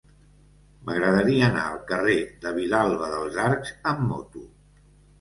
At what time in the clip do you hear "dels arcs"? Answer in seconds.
3.15-3.79